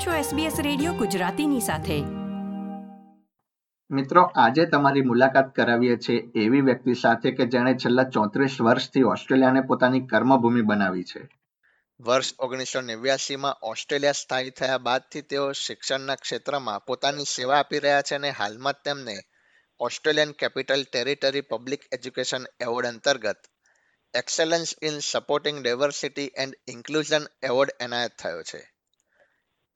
આપ 0.00 0.06
છો 0.06 0.36
SBS 0.36 0.62
radio 0.62 0.92
ગુજરાતીની 0.92 1.60
સાથે. 1.60 2.00
મિત્રો 3.90 4.22
આજે 4.22 4.66
તમારી 4.66 5.00
મુલાકાત 5.00 5.54
કરાવીએ 5.54 5.96
છે 5.96 6.12
એવી 6.12 6.60
વ્યક્તિ 6.60 6.94
સાથે 6.94 7.30
કે 7.30 7.46
જેણે 7.46 7.74
છેલ્લા 7.74 8.02
ચોત્રીસ 8.02 8.60
વર્ષથી 8.60 9.02
ઓસ્ટ્રેલિયાને 9.02 9.60
પોતાની 9.60 10.06
કર્મભૂમિ 10.06 10.62
બનાવી 10.62 11.04
છે. 11.04 11.28
વર્ષ 12.00 12.34
ઓગણીસો 12.38 12.80
નેવ્યાસીમાં 12.80 13.56
ઓસ્ટ્રેલિયા 13.62 14.12
સ્થાયી 14.12 14.50
થયા 14.50 14.78
બાદથી 14.78 15.22
તેઓ 15.22 15.52
શિક્ષણના 15.52 16.14
ક્ષેત્રમાં 16.14 16.84
પોતાની 16.84 17.24
સેવા 17.24 17.56
આપી 17.56 17.78
રહ્યા 17.78 18.02
છે 18.02 18.14
અને 18.14 18.30
હાલમાં 18.30 18.72
તેમને 18.84 19.16
Australian 19.78 20.32
capital 20.32 20.84
territory 20.92 21.40
public 21.40 21.80
education 21.92 22.44
award 22.60 22.86
અંતર્ગત 22.86 23.36
excellence 24.14 24.74
in 24.82 24.98
supporting 24.98 25.62
diversity 25.62 26.30
and 26.36 26.54
inclusion 26.68 27.22
award 27.42 27.70
એનાયત 27.80 28.10
થયો 28.18 28.42
છે. 28.42 28.79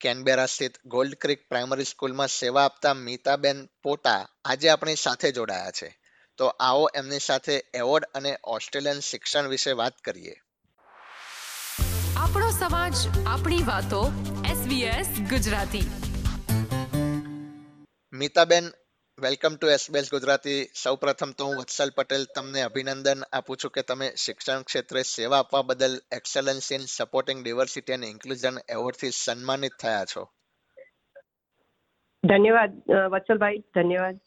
કેનબેરા 0.05 0.45
સ્થિત 0.45 0.71
ગોલ્ડ 0.85 1.15
ક્રિક 1.15 1.49
પ્રાઇમરી 1.49 1.83
સ્કૂલમાં 1.83 2.27
સેવા 2.27 2.65
આપતા 2.65 2.93
મીતાબેન 2.93 3.69
પોટા 3.83 4.27
આજે 4.45 4.69
આપણી 4.69 4.95
સાથે 4.95 5.31
જોડાયા 5.31 5.71
છે. 5.71 5.99
તો 6.37 6.47
આવો 6.47 6.89
એમની 6.95 7.19
સાથે 7.19 7.63
એવોર્ડ 7.73 8.05
અને 8.05 8.37
ઓસ્ટ્રેલિયન 8.43 8.99
શિક્ષણ 8.99 9.47
વિશે 9.47 9.71
વાત 9.71 9.93
કરીએ. 9.97 10.35
આપણો 12.17 12.51
સમાજ 12.51 12.93
આપણી 13.27 13.63
વાતો 13.63 14.11
SBS 14.63 15.19
Gujarati. 15.29 15.91
મીતાબેન 18.13 18.69
welcome 19.23 19.53
to 19.55 19.67
SBS 19.67 20.09
Gujarati 20.11 20.55
સૌપ્રથમ 20.83 21.31
તો 21.31 21.45
હું 21.45 21.59
વત્સલ 21.59 21.91
પટેલ 21.95 22.23
તમને 22.35 22.61
અભિનંદન 22.61 23.21
આપું 23.33 23.57
છું 23.57 23.71
કે 23.71 23.81
તમે 23.81 24.07
શિક્ષણ 24.23 24.61
ક્ષેત્રે 24.61 25.03
સેવા 25.03 25.39
આપવા 25.39 25.61
બદલ 25.61 25.95
excellence 26.11 26.67
in 26.71 26.83
supporting 26.85 27.43
diversity 27.43 27.93
and 27.93 28.05
inclusion 28.05 28.57
એવોર્ડથી 28.69 29.11
સન્માનિત 29.19 29.77
થયા 29.81 30.05
છો. 30.05 30.23
ધન્યવાદ 32.23 32.75
વત્સલભાઈ 33.13 33.63
ધન્યવાદ. 33.75 34.19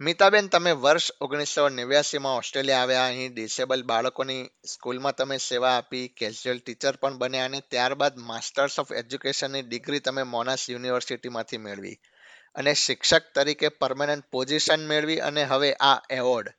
મિતાબેન 0.00 0.48
તમે 0.48 0.72
વર્ષ 0.86 1.10
ઓગણીસો 1.20 1.68
નેવ્યાસીમાં 1.68 2.36
ઓસ્ટ્રેલિયા 2.36 2.78
આવ્યા. 2.78 3.06
અહીં 3.06 3.34
ડિસેબલ 3.34 3.82
બાળકોની 3.82 4.40
સ્કૂલમાં 4.66 5.20
તમે 5.20 5.38
સેવા 5.50 5.76
આપી 5.76 6.08
કેઝ્યુઅલ 6.08 6.64
ટીચર 6.64 6.96
પણ 6.96 7.18
બન્યા 7.18 7.44
અને 7.44 7.62
ત્યારબાદ 7.68 8.18
માસ્ટર્સ 8.32 8.80
ઓફ 8.80 8.92
એજ્યુકેશનની 8.92 9.62
ડિગ્રી 9.62 10.00
તમે 10.00 10.22
મોનાસ 10.34 10.70
યુનિવર્સિટીમાંથી 10.70 11.64
મેળવી. 11.68 11.96
અને 12.56 12.72
શિક્ષક 12.80 13.30
તરીકે 13.34 13.68
પરમેનન્ટ 13.80 14.28
પોઝિશન 14.30 14.82
મેળવી 14.90 15.22
અને 15.28 15.42
હવે 15.52 15.70
આ 15.88 15.96
એવોર્ડ 16.18 16.50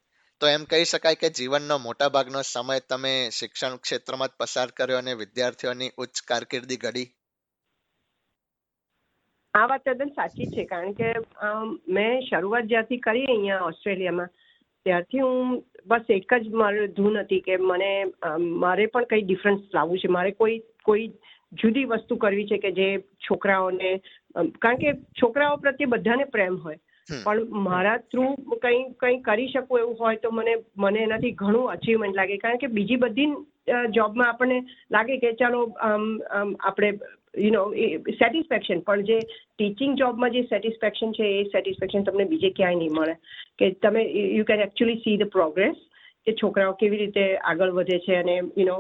તો 0.42 0.48
એમ 0.48 0.64
કહી 0.72 0.86
શકાય 0.86 1.20
કે 1.20 1.30
જીવનનો 1.38 1.76
મોટા 1.84 2.10
ભાગનો 2.16 2.42
સમય 2.46 2.86
તમે 2.90 3.14
શિક્ષણ 3.36 3.78
ક્ષેત્રમાં 3.84 4.32
જ 4.32 4.40
પસાર 4.40 4.74
કર્યો 4.78 5.04
અને 5.04 5.14
વિદ્યાર્થીઓની 5.22 5.94
ઉચ્ચ 5.98 6.24
કારકિર્દી 6.30 6.78
ઘડી. 6.78 7.08
આ 9.54 9.68
વાત 9.72 9.86
તદ્દન 9.86 10.12
સાચી 10.16 10.50
છે, 10.56 10.66
કારણ 10.72 10.98
કે 11.00 11.08
મેં 11.98 12.26
શરૂઆત 12.30 12.68
જ્યાંથી 12.72 13.04
કરી 13.06 13.28
અહીંયા 13.28 13.70
ઓસ્ટ્રેલિયામાં, 13.70 14.34
ત્યારથી 14.86 15.24
હું 15.26 15.62
બસ 15.86 16.12
એક 16.18 16.34
જ 16.44 16.52
મારું 16.64 16.96
ધૂન 16.98 17.22
હતી 17.22 17.46
કે 17.48 17.60
મને 17.70 17.92
મારે 18.64 18.88
પણ 18.88 19.08
કંઈ 19.12 19.28
ડિફરન્સ 19.30 19.78
લાવવું 19.78 20.04
છે. 20.04 20.14
મારે 20.18 20.32
કોઈ 20.42 20.58
કોઈ 20.90 21.08
જુદી 21.56 21.86
વસ્તુ 21.88 22.18
કરવી 22.18 22.48
છે 22.48 22.58
કે 22.60 22.72
જે 22.74 22.88
છોકરાઓને 23.28 23.92
કારણ 24.60 24.78
કે 24.78 24.94
છોકરાઓ 25.22 25.58
પ્રત્યે 25.58 25.90
બધાને 25.90 26.26
પ્રેમ 26.28 26.60
હોય. 26.60 26.80
પણ 27.10 27.66
મારા 27.66 27.98
થ્રુ 28.06 28.28
કંઈ 28.56 28.86
કંઈ 29.00 29.20
કરી 29.24 29.50
શકું 29.50 29.82
એવું 29.82 30.00
હોય 30.00 30.22
તો 30.24 30.32
મને 30.32 30.56
મને 30.78 31.04
એનાથી 31.04 31.36
ઘણું 31.42 31.72
અચીવમેન્ટ 31.72 32.16
લાગે. 32.16 32.38
કારણ 32.38 32.58
કે 32.58 32.72
બીજી 32.78 32.98
બધી 32.98 33.30
જોબમાં 33.92 34.30
આપણને 34.30 34.58
લાગે 34.92 35.14
કે 35.18 35.34
ચાલો 35.36 35.62
આપણે 35.84 36.92
યુ 37.38 37.52
નો 37.52 37.64
સેટિસ્ફેક્શન 38.16 38.82
પણ 38.82 39.06
જે 39.06 39.20
ટીચિંગ 39.24 39.98
જોબમાં 39.98 40.32
જે 40.32 40.46
સેટિસ્ફેક્શન 40.46 41.12
છે 41.12 41.32
એ 41.34 41.44
સેટિસ્ફેક્શન 41.50 42.06
તમને 42.06 42.30
બીજે 42.32 42.52
ક્યાંય 42.52 42.80
નહીં 42.80 42.96
મળે. 42.96 43.16
કે 43.60 43.72
તમે 43.82 44.06
you 44.30 44.46
can 44.46 44.66
actually 44.68 45.04
see 45.04 45.18
the 45.18 45.32
progress 45.32 45.78
કે 46.28 46.34
છોકરાઓ 46.34 46.74
કેવી 46.74 47.00
રીતે 47.00 47.24
આગળ 47.44 47.72
વધે 47.72 48.00
છે 48.00 48.16
અને 48.16 48.36
યુ 48.36 48.66
નો 48.66 48.78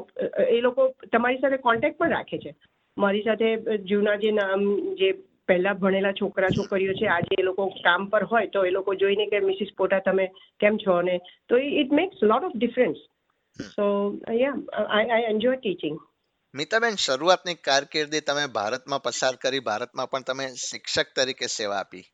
એ 0.49 0.59
લોકો 0.61 0.87
તમારી 1.11 1.41
સાથે 1.41 1.57
કોન્ટેક્ટ 1.59 1.97
પણ 1.97 2.11
રાખે 2.11 2.37
છે. 2.37 2.53
મારી 2.97 3.23
સાથે 3.23 3.49
જૂના 3.85 4.17
જે 4.17 4.31
નામ 4.31 4.65
જે 4.95 5.09
પહેલા 5.47 5.75
ભણેલા 5.75 6.13
છોકરા 6.13 6.51
છોકરીઓ 6.51 6.93
છે 6.93 7.07
આજે 7.07 7.35
એ 7.39 7.43
લોકો 7.43 7.67
કામ 7.83 8.07
પર 8.09 8.23
હોય 8.23 8.47
તો 8.47 8.65
એ 8.65 8.71
લોકો 8.71 8.95
જોઈને 8.95 9.25
કે 9.25 9.41
મિસિસ 9.41 9.75
પોટા 9.77 9.99
તમે 9.99 10.25
કેમ 10.59 10.77
છો? 10.77 10.97
અને 10.97 11.15
તો 11.49 11.61
it 11.75 11.91
makes 11.91 12.23
lot 12.23 12.43
of 12.43 12.57
difference 12.57 12.99
so 13.59 13.85
yeah 14.33 14.57
I 14.89 15.09
I 15.09 15.29
enjoy 15.29 15.57
teaching 15.57 15.97
મિતાબેન 16.53 16.97
શરૂઆતની 16.97 17.57
કારકિર્દી 17.61 18.21
તમે 18.21 18.43
ભારતમાં 18.53 19.01
પસાર 19.01 19.35
કરી 19.35 19.59
ભારતમાં 19.61 20.11
પણ 20.11 20.23
તમે 20.23 20.45
શિક્ષક 20.61 21.15
તરીકે 21.15 21.47
સેવા 21.49 21.79
આપી. 21.79 22.05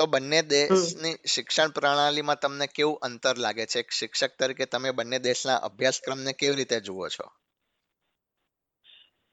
તો 0.00 0.06
બંને 0.06 0.40
દેશની 0.50 1.14
શિક્ષણ 1.26 1.74
પ્રણાલીમાં 1.74 2.40
તમને 2.42 2.66
કેવું 2.74 3.02
અંતર 3.02 3.34
લાગે 3.38 3.66
છે? 3.66 3.82
શિક્ષક 3.92 4.38
તરીકે 4.38 4.66
તમે 4.66 4.90
બંને 4.92 5.18
દેશના 5.18 5.56
અભ્યાસક્રમને 5.68 6.32
કેવી 6.32 6.56
રીતે 6.56 6.80
જુઓ 6.80 7.08
છો? 7.08 7.26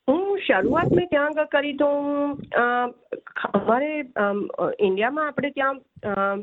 હું 0.08 0.42
શરૂઆત 0.48 0.92
મેં 0.92 1.08
ત્યાં 1.10 1.26
આગળ 1.28 1.46
કરી 1.46 1.74
તો 1.74 1.88
અમારે 3.54 3.94
ઇન્ડિયામાં 4.80 5.28
આપણે 5.28 5.50
ત્યાં 5.52 5.80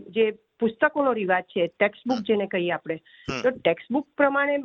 જે 0.08 0.26
પુસ્તકોનો 0.60 1.12
રિવાજ 1.12 1.44
છે 1.44 1.66
ટેક્સ્ટ 1.66 2.04
બુક 2.06 2.20
જેને 2.28 2.46
કહીએ 2.46 2.70
આપણે 2.70 2.96
તો 3.42 3.50
ટેક્સ્ટ 3.50 3.92
બુક 3.92 4.06
પ્રમાણે 4.16 4.58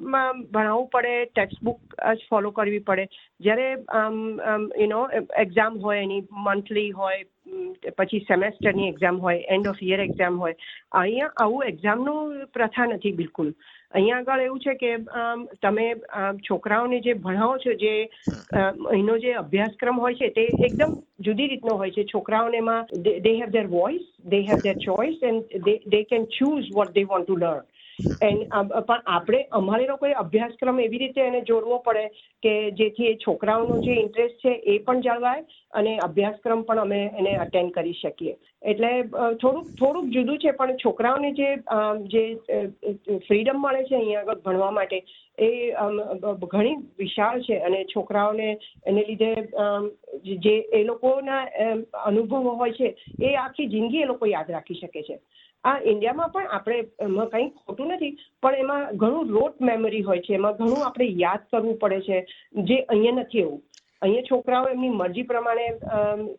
ભણાવવું 0.52 0.88
પડે 0.88 1.14
ટેક્સ્ટ 1.26 1.64
બુક 1.64 1.96
જ 2.16 2.28
ફોલો 2.30 2.52
કરવી 2.52 2.84
પડે. 2.90 3.06
જ્યારે 3.40 3.68
યુ 3.72 4.88
નો 4.88 5.02
એક્ઝામ 5.40 5.80
હોય 5.80 6.04
એની 6.04 6.22
મંથલી 6.46 6.92
હોય 6.92 7.26
પછી 7.98 8.26
સેમેસ્ટરની 8.28 8.92
એક્ઝામ 8.92 9.18
હોય 9.26 9.46
એન્ડ 9.56 9.68
ઓફ 9.72 9.82
યર 9.88 10.02
એક્ઝામ 10.06 10.40
હોય. 10.44 10.56
અહીંયા 11.02 11.36
આવું 11.44 11.68
એક્ઝામનું 11.72 12.48
પ્રથા 12.54 12.88
નથી 12.88 13.18
બિલકુલ. 13.22 13.50
અહીંયા 13.94 14.20
આગળ 14.22 14.46
એવું 14.46 14.60
છે 14.66 14.74
કે 14.82 14.92
તમે 15.64 15.86
છોકરાઓને 16.50 16.98
જે 17.08 17.16
ભણાવો 17.24 17.56
છો, 17.64 17.74
જે 17.84 17.94
એનો 19.00 19.18
જે 19.24 19.34
અભ્યાસક્રમ 19.44 20.04
હોય 20.04 20.20
છે, 20.20 20.30
તે 20.38 20.46
એકદમ 20.68 20.96
જુદી 21.28 21.50
રીતનો 21.54 21.78
હોય 21.82 21.96
છે. 21.98 22.06
છોકરાઓને 22.14 22.62
એમાં 22.64 22.86
they 23.26 23.34
have 23.40 23.50
their 23.58 23.68
voice 23.76 24.06
they 24.36 24.46
have 24.52 24.64
their 24.68 24.78
choice 24.86 25.28
and 25.32 25.60
they 25.96 26.06
can 26.14 26.32
choose 26.38 26.72
what 26.78 26.96
they 27.00 27.06
want 27.12 27.28
to 27.28 27.42
learn 27.44 27.66
પણ 28.22 28.44
આપણે, 29.08 29.40
અમારે 29.52 29.86
લોકોએ 29.88 30.14
અભ્યાસક્રમ 30.16 30.80
એવી 30.80 31.00
રીતે 31.00 31.22
એને 31.22 31.42
જોડવો 31.44 31.78
પડે 31.86 32.06
કે 32.44 32.54
જેથી 32.74 33.10
એ 33.12 33.16
છોકરાઓનો 33.18 33.80
જે 33.82 33.96
ઇન્ટરેસ્ટ 33.96 34.42
છે 34.42 34.54
એ 34.66 34.78
પણ 34.80 35.02
જળવાય 35.02 35.44
અને 35.74 35.94
અભ્યાસક્રમ 36.00 36.64
પણ 36.64 36.80
અમે 36.80 37.00
એને 37.20 37.34
અટેન્ડ 37.38 37.74
કરી 37.74 37.96
શકીએ. 37.96 38.36
એટલે 38.64 38.92
થોડુંક 39.38 39.72
થોડુંક 39.78 40.12
જુદું 40.12 40.38
છે, 40.38 40.52
પણ 40.54 40.78
છોકરાઓને 40.78 41.32
જે 41.34 41.50
જે 42.10 42.24
ફ્રીડમ 43.28 43.60
મળે 43.60 43.84
છે 43.84 43.96
અહીંયા 43.96 44.26
આગળ 44.26 44.44
ભણવા 44.44 44.72
માટે, 44.72 45.00
એ 45.38 45.50
ઘણી 46.48 46.78
વિશાળ 46.98 47.42
છે 47.42 47.62
અને 47.62 47.80
છોકરાઓને 47.88 48.48
એને 48.86 49.02
લીધે 49.04 49.32
જે 50.40 50.56
એ 50.74 50.84
લોકોના 50.84 51.44
અનુભવો 52.06 52.56
હોય 52.56 52.74
છે 52.74 52.96
એ 53.22 53.36
આખી 53.38 53.70
જિંદગી 53.70 54.04
એ 54.04 54.06
લોકો 54.06 54.26
યાદ 54.28 54.52
રાખી 54.52 54.82
શકે 54.82 55.04
છે. 55.04 55.20
આ 55.64 55.80
ઇન્ડિયામાં 55.92 56.32
પણ 56.34 56.52
આપણે 56.58 56.78
એમાં 57.06 57.32
કંઈ 57.32 57.50
ખોટું 57.62 57.90
નથી, 57.94 58.14
પણ 58.44 58.62
એમાં 58.64 58.86
ઘણું 58.98 59.34
રોટ 59.38 59.58
મેમરી 59.62 60.06
હોય 60.10 60.22
છે. 60.22 60.36
એમાં 60.36 60.60
ઘણું 60.60 60.86
આપણે 60.86 61.08
યાદ 61.24 61.50
કરવું 61.52 61.82
પડે 61.82 62.00
છે, 62.02 62.18
જે 62.70 62.78
અહીંયા 62.84 63.18
નથી 63.18 63.42
એવું. 63.42 63.60
અહીંયા 64.02 64.30
છોકરાઓ 64.30 64.70
એમની 64.74 64.94
મરજી 65.00 65.28
પ્રમાણે 65.32 65.66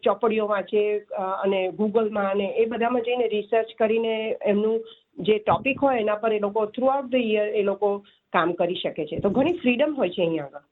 ચોપડીઓ 0.05 0.47
વાંચે 0.47 0.83
અને 1.45 1.61
ગૂગલમાં 1.73 2.31
અને 2.31 2.47
એ 2.57 2.67
બધામાં 2.67 3.07
જઈને 3.09 3.27
રિસર્ચ 3.35 3.77
કરીને 3.79 4.15
એમનું 4.53 4.81
જે 5.29 5.39
ટોપિક 5.41 5.85
હોય 5.87 6.01
એના 6.05 6.21
પર 6.23 6.33
એ 6.33 6.41
લોકો 6.47 6.67
થ્રુ 6.75 6.93
આઉટ 6.93 7.13
ધ 7.13 7.31
યર 7.35 7.49
એ 7.61 7.63
લોકો 7.63 7.91
કામ 8.33 8.57
કરી 8.61 8.83
શકે 8.83 9.05
છે. 9.11 9.21
તો 9.21 9.31
ઘણી 9.31 9.61
ફ્રીડમ 9.61 9.97
હોય 9.97 10.15
છે 10.17 10.23
અહીંયા 10.23 10.51
આગળ. 10.51 10.70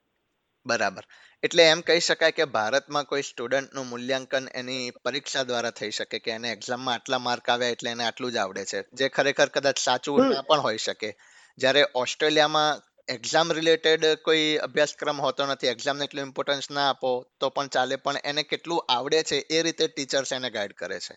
બરાબર. 0.66 1.04
એટલે 1.42 1.62
એમ 1.62 1.80
કહી 1.80 2.00
શકાય 2.00 2.30
કે 2.30 2.44
ભારતમાં 2.44 3.04
કોઈ 3.04 3.22
સ્ટુડન્ટનું 3.22 3.86
મૂલ્યાંકન 3.86 4.48
એની 4.54 4.90
પરીક્ષા 5.04 5.42
દ્વારા 5.42 5.70
થઈ 5.70 5.90
શકે 5.90 6.18
કે 6.18 6.30
એને 6.30 6.52
એક્ઝામમાં 6.52 6.94
આટલા 6.94 7.18
માર્ક 7.18 7.50
આવ્યા 7.50 7.68
એટલે 7.68 7.90
એને 7.90 8.04
આટલું 8.04 8.32
જ 8.32 8.36
આવડે 8.36 8.64
છે 8.64 8.82
જે 8.92 9.08
ખરેખર 9.08 9.48
કદાચ 9.48 9.78
સાચું 9.78 10.28
ના 10.28 10.42
પણ 10.42 10.58
હોઈ 10.58 10.78
શકે. 10.78 11.10
જ્યારે 11.58 11.86
ઓસ્ટ્રેલિયામાં 11.94 12.82
એક્ઝામ 13.08 13.52
રિલેટેડ 13.52 14.04
કોઈ 14.22 14.56
અભ્યાસક્રમ 14.56 15.20
હોતો 15.20 15.46
નથી 15.46 15.66
એક્ઝામને 15.66 16.04
એટલું 16.04 16.22
ઇમ્પોર્ટન્સ 16.22 16.70
ના 16.70 16.90
આપો 16.90 17.12
તો 17.40 17.48
પણ 17.48 17.66
ચાલે 17.68 17.96
પણ 17.96 18.16
એને 18.24 18.42
કેટલું 18.42 18.84
આવડે 18.88 19.22
છે 19.22 19.36
એ 19.50 19.62
રીતે 19.62 19.86
ટીચર્સ 19.86 20.32
એને 20.32 20.50
ગાઈડ 20.50 20.72
કરે 20.72 21.00
છે. 21.00 21.14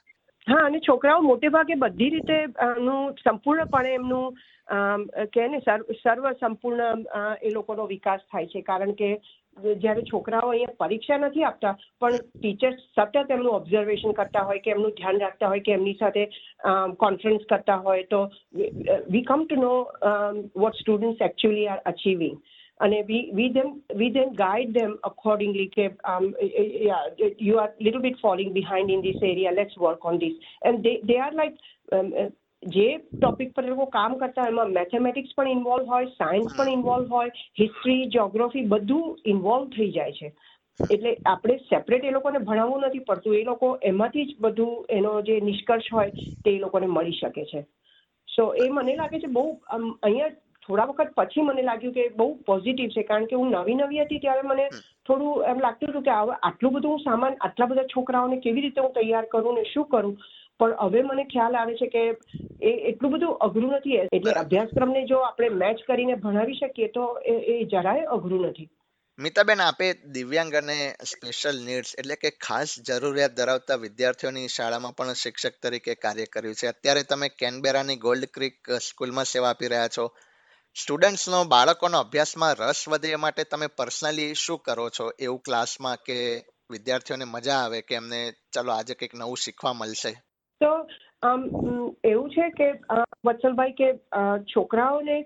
હા, 0.48 0.64
અને 0.68 0.80
છોકરાઓ 0.82 1.22
મોટે 1.24 1.50
ભાગે 1.50 1.76
બધી 1.84 2.10
રીતે 2.14 2.38
સંપૂર્ણપણે 3.24 3.94
એમનું 3.94 4.40
કે 5.36 5.48
ને, 5.48 5.60
સર્વ 6.00 6.26
સંપૂર્ણ 6.40 7.06
એ 7.42 7.52
લોકોનો 7.52 7.86
વિકાસ 7.88 8.24
થાય 8.32 8.52
છે. 8.54 8.62
કારણ 8.64 8.96
કે 9.02 9.10
જ્યારે 9.76 10.04
છોકરાઓ 10.10 10.52
અહીંયા 10.52 10.80
પરીક્ષા 10.80 11.20
નથી 11.20 11.46
આપતા, 11.46 11.74
પણ 12.02 12.24
ટીચર્સ 12.36 12.80
સતત 12.96 13.36
એમનું 13.36 13.58
ઓબ્ઝર્વેશન 13.58 14.18
કરતા 14.20 14.46
હોય 14.50 14.64
કે 14.66 14.74
એમનું 14.76 14.96
ધ્યાન 14.98 15.22
રાખતા 15.24 15.52
હોય 15.54 15.66
કે 15.68 15.76
એમની 15.78 16.00
સાથે 16.00 16.24
કોન્ફરન્સ 17.04 17.46
કરતા 17.52 17.80
હોય 17.86 18.08
તો, 18.14 18.22
we 19.14 19.26
come 19.30 19.46
to 19.46 19.62
know 19.62 19.76
what 20.56 20.82
students 20.82 21.28
actually 21.30 21.68
are 21.68 21.86
achieving 21.94 22.42
અને 22.82 23.00
we 23.10 23.24
we 23.40 23.54
them 23.56 23.72
we 24.02 24.12
them 24.18 24.36
guide 24.36 24.76
them 24.78 24.94
accordingly 25.10 25.70
કે 25.78 25.88
you 27.42 27.58
are 27.58 27.70
little 27.80 28.04
bit 28.06 28.22
falling 28.22 28.54
behind 28.54 28.94
in 28.98 29.04
this 29.08 29.26
area 29.32 29.58
let's 29.58 29.82
work 29.86 30.12
on 30.12 30.22
this 30.24 30.54
and 30.70 30.88
they 30.88 30.94
they 31.04 31.20
are 31.20 31.34
like 31.34 31.60
જે 32.64 32.88
topic 33.00 33.54
પર 33.56 33.66
લોકો 33.66 33.86
કામ 33.88 34.16
કરતા 34.16 34.44
હોય, 34.44 34.54
એમાં 34.54 34.74
mathematics 34.74 35.36
પણ 35.36 35.54
ઇન્વોલ્વ 35.58 35.86
હોય 35.88 36.14
સાયન્સ 36.18 36.56
પણ 36.56 36.74
ઇન્વોલ્વ 36.78 37.08
હોય 37.10 37.32
હિસ્ટ્રી 37.60 38.08
જ્યોગ્રાફી 38.08 38.68
બધું 38.68 39.16
ઇન્વોલ્વ 39.26 39.70
થઈ 39.78 39.92
જાય 39.92 40.14
છે. 40.14 40.32
એટલે 40.90 41.12
આપણે 41.26 41.58
સેપરેટ 41.70 42.06
એ 42.06 42.12
લોકોને 42.12 42.40
ભણાવવું 42.40 42.86
નથી 42.88 43.06
પડતું, 43.08 43.36
એ 43.36 43.44
લોકો 43.44 43.68
એમાંથી 43.84 44.26
જ 44.26 44.36
બધું 44.40 44.86
એનો 44.90 45.14
જે 45.22 45.40
નિષ્કર્ષ 45.42 45.92
હોય, 45.94 46.12
તે 46.46 46.58
લોકોને 46.60 46.88
મળી 46.88 47.20
શકે 47.20 47.46
છે. 47.46 47.66
સો 48.28 48.44
એ 48.56 48.70
મને 48.70 48.96
લાગે 48.96 49.20
છે 49.20 49.28
બહુ 49.28 49.44
અહીંયા 49.78 50.32
થોડા 50.64 50.88
વખત 50.88 51.14
પછી 51.16 51.42
મને 51.42 51.62
લાગ્યું 51.62 51.94
કે 51.94 52.08
બહુ 52.16 52.28
પોઝિટિવ 52.46 52.90
છે 52.90 53.04
કારણ 53.04 53.26
કે 53.26 53.36
હું 53.36 53.54
નવી 53.54 53.76
નવી 53.76 54.04
હતી 54.04 54.20
ત્યારે 54.20 54.44
મને 54.44 54.66
થોડું 55.06 55.46
એમ 55.46 55.60
લાગતું 55.60 55.90
હતું 55.90 56.04
કે 56.04 56.18
હવે 56.18 56.38
આટલું 56.42 56.76
બધું 56.76 56.92
હું 56.92 57.04
સામાન 57.04 57.40
આટલા 57.40 57.68
બધા 57.68 57.88
છોકરાઓને 57.88 58.38
કેવી 58.40 58.62
રીતે 58.62 58.82
હું 58.82 58.94
તૈયાર 58.94 59.26
કરું 59.28 59.56
ને 59.56 59.64
શું 59.74 59.88
કરું? 59.88 60.14
પણ 60.60 60.76
હવે 60.82 61.02
મને 61.04 61.26
ખ્યાલ 61.28 61.56
આવે 61.56 61.74
છે 61.76 61.88
કે 61.88 62.04
એ 62.62 62.76
એટલું 62.90 63.14
બધું 63.14 63.40
અઘરું 63.40 63.74
નથી. 63.78 63.98
એટલે 64.12 64.36
અભ્યાસક્રમને 64.36 65.02
જો 65.06 65.24
આપણે 65.24 65.50
મેચ 65.64 65.82
કરીને 65.88 66.16
ભણાવી 66.18 66.60
શકીએ 66.60 66.92
તો 66.92 67.08
એ 67.28 67.36
એ 67.54 67.58
જરાય 67.66 68.06
અઘરું 68.10 68.46
નથી. 68.50 68.70
મિતાબેન 69.20 69.62
આપે 69.62 69.88
દિવ્યાંગ 70.14 70.54
અને 70.56 70.78
સ્પેશિયલ 71.06 71.58
નીડ્સ 71.66 71.92
એટલે 71.96 72.16
કે 72.16 72.30
ખાસ 72.40 72.72
જરૂરિયાત 72.88 73.36
ધરાવતા 73.36 73.78
વિદ્યાર્થીઓની 73.78 74.48
શાળામાં 74.48 74.96
પણ 74.96 75.20
શિક્ષક 75.24 75.58
તરીકે 75.62 75.96
કાર્ય 75.98 76.32
કર્યું 76.34 76.56
છે. 76.56 76.68
અત્યારે 76.68 77.04
તમે 77.04 77.30
કેનબેરાની 77.42 78.00
ગોલ્ડ 78.00 78.30
ક્રિક 78.34 78.72
સ્કૂલમાં 78.82 79.26
સેવા 79.26 79.50
આપી 79.50 79.68
રહ્યા 79.68 79.96
છો. 79.98 80.06
સ્ટુડન્ટ્સનો, 80.76 81.40
બાળકોનો 81.46 82.00
અભ્યાસમાં 82.00 82.56
રસ 82.60 82.82
વધે 82.90 83.16
માટે 83.16 83.44
તમે 83.44 83.68
પર્સનલી 83.78 84.34
શું 84.34 84.60
કરો 84.60 84.86
છો? 84.90 85.06
એવું 85.20 85.40
ક્લાસમાં 85.40 85.98
કે 86.06 86.18
વિદ્યાર્થીઓને 86.72 87.26
મજા 87.26 87.58
આવે 87.58 87.82
કે 87.82 87.96
એમને 87.96 88.20
ચલો 88.54 88.72
આજે 88.72 88.94
કંઈક 88.94 89.16
નવું 89.16 89.42
શીખવા 89.42 89.74
મળશે? 89.74 90.12
તો 90.62 90.72
એવું 92.04 92.30
છે 92.30 92.50
કે 92.50 92.70
વત્સલભાઈ 93.28 93.72
કે 93.72 93.90
છોકરાઓને 94.54 95.18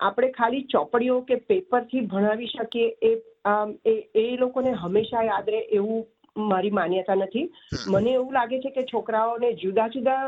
આપણે 0.00 0.30
ખાલી 0.30 0.64
ચોપડીઓ 0.66 1.20
કે 1.20 1.40
પેપરથી 1.44 2.06
ભણાવી 2.06 2.52
શકીએ 2.54 2.88
એ 3.84 3.96
એ 4.14 4.26
લોકોને 4.36 4.72
હંમેશા 4.82 5.24
યાદ 5.24 5.50
રહે 5.50 5.62
એવું 5.72 6.02
મારી 6.36 6.70
માન્યતા 6.70 7.16
નથી. 7.16 7.44
મને 7.88 8.12
એવું 8.12 8.32
લાગે 8.32 8.56
છે 8.60 8.70
કે 8.70 8.84
છોકરાઓને 8.84 9.52
જુદા 9.56 9.88
જુદા 9.88 10.22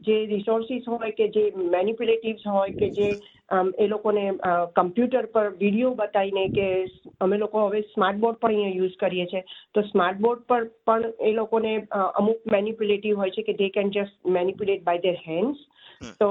જે 0.00 0.16
રિસોર્સિસ 0.26 0.88
હોય 0.88 1.12
કે 1.12 1.28
જે 1.28 1.44
મેનિપ્યુલેટિવ્સ 1.70 2.46
હોય 2.48 2.74
કે 2.74 2.90
જે 2.90 3.08
એ 3.78 3.86
લોકોને 3.86 4.22
કમ્પ્યુટર 4.74 5.26
પર 5.28 5.50
વીડિયો 5.54 5.94
બતાવીને 5.94 6.44
કે 6.50 6.68
અમે 7.20 7.36
લોકો 7.38 7.66
હવે 7.66 7.82
સ્માર્ટ 7.88 8.18
બોર્ડ 8.18 8.40
પણ 8.40 8.54
અહીંયા 8.54 8.78
યુઝ 8.78 8.96
કરીએ 8.96 9.26
છીએ. 9.26 9.44
તો 9.74 9.82
સ્માર્ટ 9.84 10.20
બોર્ડ 10.20 10.44
પર 10.46 10.68
પણ 10.86 11.12
એ 11.22 11.32
લોકોને 11.32 11.72
અમુક 12.14 12.50
મેનિપ્યુલેટિવ 12.52 13.16
હોય 13.16 13.30
છે 13.30 13.42
કે 13.42 13.56
they 13.56 13.70
can 13.70 13.90
just 13.90 14.34
manipulate 14.36 14.84
by 14.84 15.00
their 15.00 15.16
hands 15.26 15.64
તો 16.20 16.28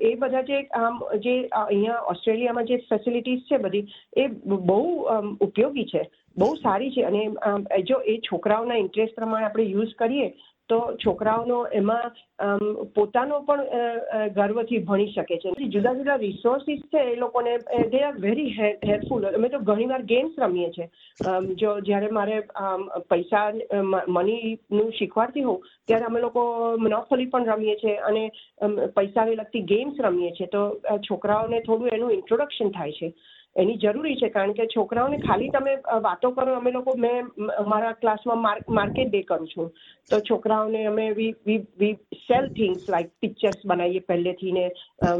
એ 0.00 0.14
બધા 0.14 0.42
જે 0.42 0.60
આમ 0.74 0.98
જે 1.18 1.34
અહીંયા 1.52 2.00
ઓસ્ટ્રેલિયામાં 2.06 2.64
જે 2.64 2.76
ફેસિલિટીઝ 2.76 3.40
છે 3.40 3.56
બધી 3.56 3.86
એ 4.16 4.26
બહુ 4.44 4.80
ઉપયોગી 5.40 5.84
છે. 5.84 6.02
બહુ 6.36 6.54
સારી 6.54 6.90
છે. 6.90 7.02
અને 7.02 7.22
જો 7.82 8.00
એ 8.06 8.18
છોકરાઓના 8.18 8.74
ઇન્ટરેસ્ટ 8.76 9.14
પ્રમાણે 9.14 9.46
આપણે 9.46 9.62
યુઝ 9.64 9.94
કરીએ 9.94 10.28
તો 10.72 10.80
છોકરાઓનો 11.04 11.58
એમાં 11.78 12.20
પોતાનો 12.96 13.40
પણ 13.48 13.64
ગર્વથી 14.36 14.82
ભણી 14.88 15.12
શકે 15.14 15.36
છે. 15.42 15.68
જુદા 15.74 15.94
જુદા 15.94 16.18
રિસોર્સિસ 16.18 16.84
છે 16.92 17.02
એ 17.12 17.16
લોકોને 17.16 17.52
દે 17.92 18.02
આર 18.02 18.14
વેરી 18.26 18.54
હેલ્પફુલ 18.58 19.26
અમે 19.30 19.48
તો 19.48 19.60
ઘણીવાર 19.62 20.02
ગેમ્સ 20.12 20.38
રમીએ 20.44 20.70
છીએ. 20.70 20.88
જો 21.56 21.74
જ્યારે 21.88 22.10
મારે 22.18 22.38
પૈસા 23.10 23.44
મનીનું 24.08 24.90
શીખવાડતી 24.98 25.46
હોઉં, 25.48 25.60
ત્યારે 25.86 26.08
અમે 26.08 26.20
લોકો 26.20 26.42
મનોફલી 26.78 27.30
પણ 27.34 27.52
રમીએ 27.52 27.76
છીએ 27.76 27.98
અને 28.08 28.24
પૈસાને 28.96 29.36
લગતી 29.36 29.68
ગેમ્સ 29.74 30.02
રમીએ 30.06 30.32
છીએ. 30.32 30.50
તો 30.56 30.62
છોકરાઓને 31.08 31.62
થોડું 31.62 31.94
એનું 31.96 32.16
ઇન્ટ્રોડક્શન 32.18 32.74
થાય 32.78 32.98
છે. 32.98 33.14
એની 33.56 33.78
જરૂરી 33.78 34.16
છે 34.16 34.28
કારણ 34.28 34.52
કે 34.52 34.66
છોકરાઓને 34.74 35.18
ખાલી 35.18 35.50
તમે 35.50 35.72
વાતો 36.04 36.30
કરો 36.30 36.54
અમે 36.56 36.70
લોકો 36.70 36.94
મેં 36.96 37.32
મારા 37.66 37.96
ક્લાસમાં 38.02 38.44
માર્કેટ 38.70 39.10
ડે 39.10 39.22
કરું 39.22 39.48
છું. 39.48 39.72
તો 40.10 40.20
છોકરાઓને 40.20 40.86
અમે 40.86 41.10
we 41.12 41.34
we 41.46 41.58
we 41.78 42.20
sell 42.22 42.48
things 42.56 42.88
like 42.88 43.10
pictures 43.20 43.66
બનાવીએ 43.66 44.06
પહેલેથી 44.06 44.52
ને 44.52 44.64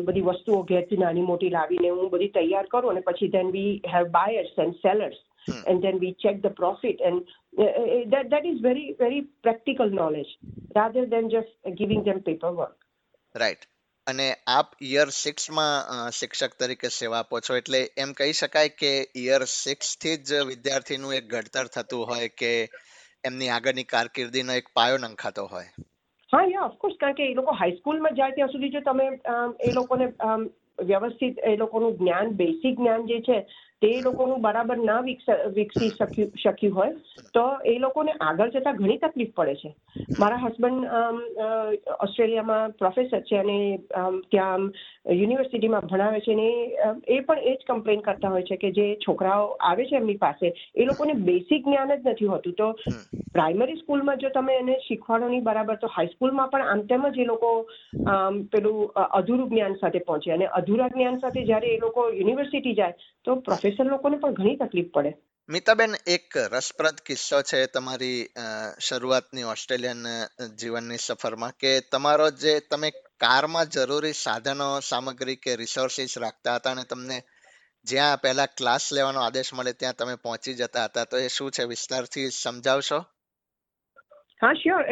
બધી 0.05 0.25
વસ્તુઓ 0.31 0.63
ઘેરથી 0.63 1.03
નાની 1.05 1.29
મોટી 1.33 1.51
લાવીને 1.51 1.91
હું 1.91 2.11
બધી 2.11 2.33
તૈયાર 2.39 2.67
કરું 2.67 2.91
અને 2.91 3.05
પછી 3.11 3.29
then 3.29 3.53
we 3.53 3.75
have 3.95 4.11
buyers 4.11 4.57
and 4.59 4.81
sellers 4.83 5.21
and 5.67 5.83
then 5.83 6.01
we 6.01 6.15
check 6.25 6.41
the 6.41 6.57
profit 6.63 7.05
and 7.11 7.37
that 8.07 8.31
that 8.31 8.49
is 8.53 8.63
very 8.63 8.97
very 9.01 9.27
practical 9.43 9.95
knowledge 9.95 10.33
rather 10.77 11.05
rather 11.05 11.23
just 11.29 11.75
giving 11.75 12.05
them 12.05 12.25
paper 12.31 12.57
work 12.57 12.77
right. 13.35 13.72
અને 14.07 14.27
આપ 14.47 14.73
યર 14.83 15.09
સિક્સમાં 15.17 16.11
શિક્ષક 16.11 16.57
તરીકે 16.59 16.89
સેવા 16.89 17.19
આપો 17.19 17.41
છો. 17.41 17.57
એટલે 17.57 17.81
એમ 17.97 18.13
કહી 18.13 18.33
શકાય 18.33 18.69
કે 18.69 18.93
યર 19.17 19.45
સિક્સથી 19.45 20.17
જ 20.17 20.43
વિદ્યાર્થીનું 20.47 21.15
એક 21.15 21.29
ઘડતર 21.29 21.67
થતું 21.67 22.07
હોય 22.07 22.29
કે 22.29 22.53
એમની 23.25 23.49
આગળની 23.49 23.85
કારકિર્દીનો 23.85 24.53
એક 24.53 24.71
પાયો 24.75 24.97
નંખાતો 24.97 25.45
હોય. 25.47 25.69
હા, 26.33 26.45
યા 26.45 26.61
ઓફકોર્સ 26.61 26.97
કારણ 27.01 27.13
કે 27.13 27.31
એ 27.31 27.35
લોકો 27.35 27.53
હાઈસ્કૂલમાં 27.53 28.15
જાય 28.15 28.31
ત્યાં 28.31 28.49
સુધી 28.49 28.69
જો 28.69 28.81
તમે 28.81 29.07
એ 29.61 29.73
લોકોને 29.73 30.07
વ્યવસ્થિત 30.83 31.39
એ 31.39 31.57
લોકોનું 31.57 31.99
જ્ઞાન 31.99 32.31
બેસિક 32.31 32.79
જ્ઞાન 32.79 33.07
જે 33.07 33.21
છે 33.21 33.39
તે 33.83 33.93
લોકોનું 34.03 34.43
બરાબર 34.43 34.79
ના 34.83 35.01
વિકસી 35.03 35.91
શક્યું 35.93 36.33
શક્યું 36.39 36.75
હોય 36.75 36.95
તો 37.35 37.45
એ 37.67 37.79
લોકોને 37.79 38.13
આગળ 38.21 38.51
જતા 38.51 38.73
ઘણી 38.75 38.99
તકલીફ 38.99 39.35
પડે 39.35 39.55
છે. 39.57 39.71
મારા 40.19 40.41
હસબન્ડ 40.41 40.83
ઓસ્ટ્રેલિયામાં 41.99 42.75
પ્રોફેસર 42.75 43.23
છે 43.23 43.39
અને 43.39 43.59
ત્યાં 44.31 44.67
યુનિવર્સિટીમાં 45.13 45.87
ભણાવે 45.87 46.21
છે 46.21 46.35
ને 46.35 46.49
એ 47.09 47.21
પણ 47.23 47.41
એ 47.45 47.55
જ 47.55 47.65
કમ્પ્લેન 47.67 48.03
કરતા 48.03 48.31
હોય 48.31 48.45
છે 48.45 48.57
કે 48.57 48.73
જે 48.73 48.87
છોકરાઓ 49.07 49.47
આવે 49.61 49.87
છે 49.87 49.97
એમની 49.97 50.19
પાસે 50.19 50.47
એ 50.75 50.85
લોકોને 50.85 51.15
બેસિક 51.23 51.65
જ્ઞાન 51.65 51.95
જ 51.97 52.03
નથી 52.07 52.27
હોતું. 52.27 52.55
તો 52.55 52.69
પ્રાઇમરી 53.35 53.77
સ્કૂલમાં 53.77 54.19
જો 54.19 54.29
તમે 54.31 54.55
એને 54.57 54.77
શીખવાડો 54.81 55.29
નહીં 55.29 55.45
બરાબર 55.45 55.77
તો 55.77 55.89
હાઈસ્કૂલમાં 55.89 56.51
પણ 56.51 56.69
આમ 56.69 56.83
તેમ 56.87 57.09
જ 57.09 57.19
એ 57.19 57.25
લોકો 57.25 57.51
પેલું 58.53 58.79
અધૂરું 59.11 59.49
જ્ઞાન 59.49 59.77
સાથે 59.77 60.01
પહોંચે. 60.01 60.29
અને 60.31 60.47
અધૂરા 60.53 60.89
જ્ઞાન 60.89 61.21
સાથે 61.21 61.45
જ્યારે 61.45 61.69
એ 61.69 61.79
લોકો 61.79 62.09
યુનિવર્સિટી 62.11 62.75
જાય 62.75 62.95
તો 63.25 63.37
પ્રોફેસર 63.41 63.72
લોકોને 63.81 64.17
પણ 64.17 64.33
ઘણી 64.33 64.57
તકલીફ 64.57 64.91
પડે. 64.91 65.13
મિતાબેન 65.49 65.95
એક 66.07 66.37
રસપ્રદ 66.53 67.01
કિસ્સો 67.07 67.43
છે 67.43 67.67
તમારી 67.67 68.29
શરૂઆતની 68.81 69.43
ઓસ્ટ્રેલિયન 69.43 70.07
જીવનની 70.59 70.97
સફરમાં 70.97 71.53
કે 71.61 71.81
તમારો 71.93 72.31
જે 72.31 72.61
તમે 72.61 72.91
કારમાં 73.21 73.67
જરૂરી 73.67 74.13
સાધનો 74.13 74.81
સામગ્રી 74.81 75.37
કે 75.37 75.57
રિસોર્સિસ 75.57 76.19
રાખતા 76.19 76.55
હતા 76.55 76.71
અને 76.71 76.85
તમને 76.91 77.23
જ્યાં 77.85 78.19
પહેલા 78.23 78.47
ક્લાસ 78.47 78.93
લેવાનો 78.93 79.21
આદેશ 79.21 79.55
મળે 79.55 79.73
ત્યાં 79.73 79.95
તમે 79.99 80.15
પહોંચી 80.15 80.55
જતા 80.55 80.85
હતા 80.85 81.05
તો 81.05 81.17
એ 81.19 81.29
શું 81.29 81.51
છે? 81.51 81.65
વિસ્તારથી 81.65 82.31
સમજાવશો? 82.31 82.99
હા 84.43 84.53
શ્યોર 84.53 84.83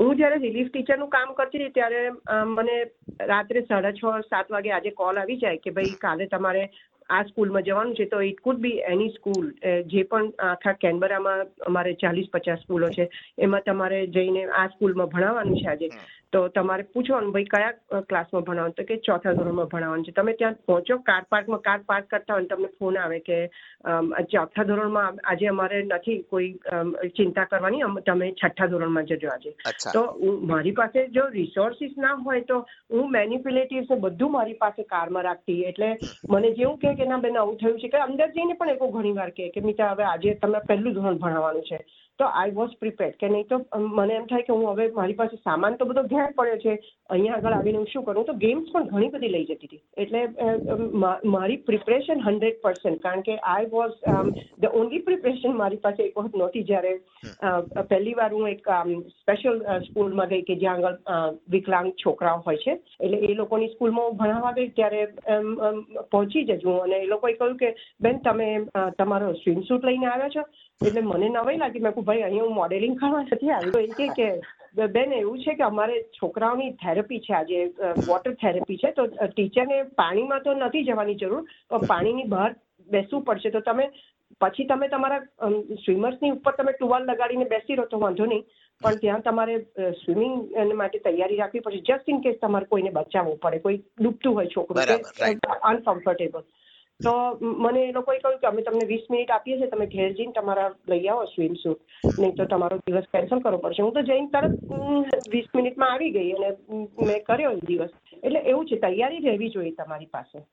હું 0.00 0.16
જ્યારે 0.16 0.36
રિલીફ 0.36 0.72
ટીચરનું 0.72 1.08
કામ 1.08 1.32
કરતી 1.32 1.58
હતી 1.58 1.72
ત્યારે 1.72 2.10
મને 2.44 2.82
રાત્રે 3.20 3.60
સાડા 3.60 3.92
છ 3.92 4.20
સાત 4.20 4.52
વાગે 4.52 4.70
આજે 4.72 4.90
કોલ 4.90 5.18
આવી 5.18 5.36
જાય 5.36 5.56
કે 5.56 5.70
ભાઈ 5.70 5.84
કાલે 5.84 6.26
તમારે 6.26 6.70
આ 7.10 7.22
સ્કૂલમાં 7.24 7.64
જવાનું 7.64 7.94
છે 7.94 8.06
તો 8.06 8.20
it 8.22 8.40
could 8.40 8.60
be 8.60 8.80
any 8.86 9.12
school 9.12 9.48
જે 9.86 10.04
પણ 10.04 10.30
આખા 10.40 10.74
કેનબરામાં 10.76 11.46
અમારે 11.66 11.94
ચાલીસ 11.96 12.30
પચાસ 12.30 12.62
સ્કૂલો 12.62 12.88
છે, 12.90 13.08
એમાં 13.38 13.62
તમારે 13.62 14.06
જઈને 14.08 14.46
આ 14.52 14.68
સ્કૂલમાં 14.68 15.08
ભણાવવાનું 15.08 15.56
છે 15.56 15.68
આજે. 15.68 15.88
તો 16.34 16.40
તમારે 16.54 16.84
પૂછવાનું 16.94 17.32
ભાઈ 17.34 17.50
કયા 17.50 18.02
ક્લાસમાં 18.10 18.44
ભણાવવાનું? 18.46 18.76
તો 18.78 18.84
કે 18.88 18.96
ચોથા 19.08 19.34
ધોરણમાં 19.38 19.68
ભણાવવાનું 19.72 20.06
છે. 20.06 20.14
તમે 20.18 20.34
ત્યાં 20.40 20.56
પહોંચો 20.68 20.98
કાર 21.08 21.22
પાર્કમાં 21.34 21.62
કાર 21.68 21.78
પાર્ક 21.90 22.08
કરતા 22.12 22.38
હોય 22.38 22.48
તમને 22.52 22.70
ફોન 22.78 22.98
આવે 23.02 23.18
કે 23.28 23.38
ચોથા 24.34 24.66
ધોરણમાં 24.70 25.20
આજે 25.24 25.46
અમારે 25.52 25.78
નથી 25.82 26.18
કોઈ 26.30 26.50
ચિંતા 27.18 27.46
કરવાની 27.52 27.82
તમે 28.08 28.30
છઠ્ઠા 28.32 28.70
ધોરણમાં 28.74 29.10
જજો 29.12 29.32
આજે. 29.34 29.52
તો 29.94 30.02
મારી 30.52 30.76
પાસે 30.80 31.00
જો 31.18 31.26
રિસોર્સિસ 31.38 31.98
ના 32.06 32.14
હોય 32.26 32.44
તો 32.52 32.60
હું 32.92 33.12
મેનિપ્યુલેટિવ્સ 33.18 33.92
બધું 34.06 34.34
મારી 34.38 34.60
પાસે 34.64 34.82
કારમાં 34.94 35.28
રાખતી. 35.28 35.60
એટલે 35.70 35.90
મને 36.30 36.54
જેવું 36.60 36.78
કે 37.00 37.10
ના 37.12 37.22
બેન 37.26 37.42
આવું 37.42 37.60
થયું 37.62 37.78
છે. 37.82 37.92
કે 37.94 38.06
અંદર 38.06 38.30
જઈને 38.38 38.56
પણ 38.58 38.74
એકો 38.76 38.92
ઘણી 38.96 39.18
વાર 39.20 39.30
કે 39.38 39.66
મિતા 39.68 39.92
હવે 39.92 40.08
આજે 40.12 40.34
તમે 40.42 40.64
પહેલું 40.68 40.98
ધોરણ 40.98 41.22
ભણાવવાનું 41.24 41.68
છે. 41.70 41.80
તો 42.18 42.26
આઈ 42.40 42.52
વોઝ 42.56 42.74
પ્રિપેર્ડ 42.82 43.16
કે 43.20 43.28
નહીં 43.30 43.46
તો 43.52 43.56
મને 44.00 44.14
એમ 44.16 44.26
થાય 44.32 44.46
કે 44.48 44.56
હું 44.56 44.66
હવે 44.72 44.84
મારી 44.98 45.16
પાસે 45.20 45.36
સામાન 45.38 45.78
તો 45.78 45.88
બધો 45.88 46.04
ઘેર 46.12 46.26
પડ્યો 46.36 46.58
છે. 46.64 46.74
અહીંયા 47.14 47.38
આગળ 47.38 47.56
આવીને 47.56 47.78
હું 47.78 47.88
શું 47.92 48.04
કરું? 48.08 48.26
તો 48.28 48.34
ગેમ્સ 48.44 48.68
પણ 48.74 48.90
ઘણી 48.90 49.10
બધી 49.14 49.32
લઈ 49.34 49.46
જતી 49.48 49.68
હતી. 49.70 49.82
એટલે 50.02 50.20
મારી 51.34 51.58
પ્રિપરેશન 51.70 52.22
હંડ્રેડ 52.26 52.60
પર્સન્ટ 52.66 53.02
કારણ 53.06 53.24
કે 53.28 53.38
I 53.54 53.70
was 53.74 53.96
the 54.62 54.78
only 54.80 55.02
preparation 55.08 55.58
મારી 55.62 55.82
પાસે 55.86 56.02
એક 56.06 56.20
વખત 56.20 56.38
નહોતી 56.42 56.64
જ્યારે 56.70 56.92
પહેલી 57.90 58.16
વાર 58.20 58.30
હું 58.36 58.46
એક 58.52 58.70
સ્પેશિયલ 59.16 59.58
સ્કૂલમાં 59.88 60.32
ગઈ 60.34 60.46
કે 60.50 60.58
જ્યાં 60.62 60.86
આગળ 60.90 61.40
વિકલાંગ 61.56 61.90
છોકરાઓ 62.04 62.44
હોય 62.46 62.62
છે. 62.64 62.78
એટલે 63.00 63.18
એ 63.30 63.38
લોકોની 63.42 63.72
સ્કૂલમાં 63.74 64.08
હું 64.08 64.18
ભણાવવા 64.22 64.54
ગઈ 64.60 64.68
ત્યારે 64.78 65.02
પહોંચી 66.14 66.46
જજું 66.52 66.80
અને 66.84 66.96
એ 67.00 67.10
લોકોએ 67.12 67.34
કહ્યું 67.34 67.58
કે, 67.64 67.74
બેન, 68.00 68.22
તમે 68.28 68.48
તમારો 68.98 69.34
સ્વિમસૂટ 69.42 69.90
લઈને 69.90 70.08
આવ્યા 70.12 70.34
છો. 70.36 70.46
એટલે 70.80 71.02
મને 71.02 71.28
નવાઈ 71.30 71.62
લાગી. 71.62 71.84
મેં 71.84 71.94
કહું 72.04 72.10
ભાઈ 72.10 72.24
અહીંયા 72.28 72.48
હું 72.48 72.56
મોડેલિંગ 72.60 72.96
કરવા 73.00 73.24
નથી 73.24 73.52
આવી. 73.56 73.72
તો 73.72 73.80
એ 73.80 74.08
કે 74.18 74.88
બેન 74.94 75.12
એવું 75.12 75.44
છે 75.44 75.54
કે 75.58 75.64
અમારે 75.66 75.94
છોકરાઓની 76.20 76.72
થેરપી 76.82 77.20
છે 77.26 77.34
આજે 77.34 77.58
વોટર 78.08 78.32
થેરપી 78.42 78.80
છે. 78.82 78.92
તો 78.98 79.06
ટીચરને 79.12 79.78
પાણીમાં 80.00 80.44
તો 80.48 80.54
નથી 80.54 80.88
જવાની 80.88 81.20
જરૂર 81.22 81.44
પણ 81.70 81.86
પાણીની 81.92 82.32
બહાર 82.34 82.50
બેસવું 82.88 83.24
પડશે. 83.28 83.54
તો 83.56 83.60
તમે 83.70 83.86
પછી 84.40 84.68
તમે 84.72 84.90
તમારા 84.96 85.50
સ્વિમર્સની 85.84 86.34
ઉપર 86.36 86.54
તમે 86.58 86.72
ટુવાલ 86.74 87.08
લગાડીને 87.10 87.48
બેસી 87.54 87.78
રહો 87.80 87.86
તો 87.94 88.02
વાંધો 88.04 88.26
નહીં. 88.26 88.44
પણ 88.80 89.00
ત્યાં 89.02 89.24
તમારે 89.28 89.56
સ્વિમિંગ 90.02 90.34
માટે 90.82 90.98
તૈયારી 91.06 91.40
રાખવી 91.40 91.64
પડશે. 91.66 91.86
જસ્ટ 91.88 92.12
ઇન 92.14 92.20
કેસ 92.26 92.42
તમારે 92.42 92.70
કોઈને 92.74 92.92
બચાવવું 92.98 93.40
પડે 93.46 93.64
કોઈ 93.66 93.80
ડૂબતું 94.02 94.36
હોય 94.40 94.54
છોકરું 94.54 94.80
અનકમ્ફર્ટેબલ 95.70 96.44
તો 97.02 97.38
મને 97.40 97.88
એ 97.88 97.92
લોકોએ 97.92 98.18
કહ્યું 98.18 98.40
કે 98.40 98.46
અમે 98.46 98.62
તમને 98.62 98.84
વીસ 98.84 99.06
મિનિટ 99.10 99.30
આપીએ 99.30 99.56
છીએ, 99.56 99.66
તમે 99.66 99.86
ઘેર 99.86 100.12
જઈને 100.12 100.32
તમારા 100.32 100.74
લઈ 100.88 101.08
આવો 101.08 101.24
સ્વિમ 101.24 101.54
સૂટ 101.54 101.80
નહીં 102.18 102.34
તો 102.34 102.44
તમારો 102.44 102.76
દિવસ 102.76 103.08
કેન્સલ 103.12 103.38
કરવો 103.38 103.58
પડશે. 103.58 103.82
હું 103.82 103.92
તો 103.92 104.02
જઈને 104.02 104.28
તરત 104.28 105.30
વીસ 105.30 105.48
મિનિટમાં 105.54 105.92
આવી 105.92 106.10
ગઈ 106.10 106.32
અને 106.32 106.50
મેં 107.06 107.24
કર્યો 107.24 107.50
એ 107.50 107.60
દિવસ. 107.66 107.90
એટલે 108.22 108.38
એવું 108.38 108.66
છે, 108.66 108.76
તૈયારી 108.76 109.18
રહેવી 109.18 109.48
જોઈએ 109.48 109.72
તમારી 109.72 110.06
પાસે. 110.06 110.44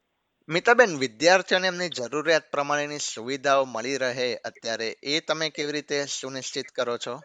મિતાબેન, 0.49 0.99
વિદ્યાર્થીઓને 0.99 1.67
એમની 1.67 1.89
જરૂરિયાત 1.89 2.51
પ્રમાણેની 2.51 2.97
સુવિધાઓ 2.97 3.65
મળી 3.65 3.97
રહે 3.97 4.35
અત્યારે, 4.35 4.95
એ 5.03 5.19
તમે 5.19 5.49
કેવી 5.49 5.71
રીતે 5.71 6.03
સુનિશ્ચિત 6.05 6.65
કરો 6.75 6.97
છો? 6.97 7.19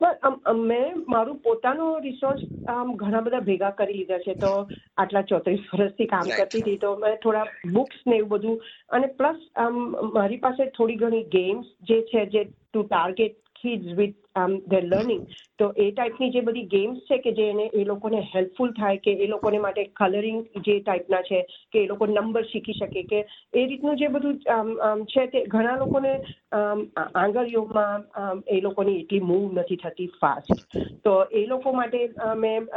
અમ 0.00 0.60
મેં 0.62 1.02
મારું 1.06 1.38
પોતાનું 1.40 2.02
રિસોર્સ 2.02 2.42
આમ 2.66 2.92
ઘણા 2.96 3.22
બધા 3.22 3.40
ભેગા 3.42 3.70
કરી 3.72 3.96
લીધા 3.96 4.20
છે. 4.20 4.34
તો 4.36 4.50
આટલા 4.98 5.24
ચોત્રીસ 5.24 5.64
વર્ષથી 5.72 6.08
કામ 6.08 6.30
કરતી 6.32 6.62
હતી 6.62 6.78
તો 6.78 6.92
મેં 6.96 7.16
થોડા 7.18 7.46
બુક્સ 7.72 8.04
ને 8.06 8.16
એવું 8.16 8.30
બધું. 8.34 8.58
અને 8.90 9.08
પ્લસ 9.14 9.38
આમ 9.56 9.80
મારી 10.12 10.40
પાસે 10.40 10.62
થોડી 10.72 10.98
ઘણી 10.98 11.24
ગેમ્સ 11.30 11.66
જે 11.82 12.00
છે 12.04 12.24
જે 12.28 12.44
to 12.46 12.84
target 12.84 13.36
kids 13.56 13.96
with 13.96 14.16
um 14.38 14.56
their 14.66 14.82
learning 14.84 15.22
તો 15.58 15.68
એ 15.76 15.86
ટાઈપની 15.90 16.30
જે 16.30 16.40
બધી 16.40 16.68
ગેમ્સ 16.68 17.04
છે 17.04 17.18
કે 17.18 17.32
જે 17.32 17.46
એને 17.46 17.64
એ 17.72 17.84
લોકોને 17.84 18.18
હેલ્પફુલ 18.34 18.72
થાય 18.72 18.96
કે 18.98 19.14
એ 19.18 19.26
લોકોને 19.26 19.58
માટે 19.58 19.82
કલરિંગ 19.96 20.40
જે 20.60 20.76
ટાઈપના 20.80 21.22
છે 21.22 21.40
કે 21.72 21.82
એ 21.82 21.86
લોકો 21.86 22.06
નંબર 22.08 22.44
શીખી 22.44 22.78
શકે 22.78 23.02
કે 23.04 23.22
એ 23.54 23.66
રીતનું 23.66 23.96
જે 23.96 24.08
બધું 24.08 24.38
આમ 24.48 24.74
આમ 24.82 25.04
છે 25.06 25.26
તે 25.26 25.44
ઘણા 25.46 25.76
લોકોને 25.76 26.12
આંગળીઓમાં 26.52 28.06
એ 28.48 28.60
લોકોની 28.60 28.98
એટલી 29.00 29.22
મૂવ 29.22 29.48
નથી 29.54 29.76
થતી 29.76 30.08
ફાસ્ટ 30.20 30.78
તો 31.04 31.14
એ 31.32 31.44
લોકો 31.46 31.72
માટે 31.72 31.98
મેં 32.36 32.68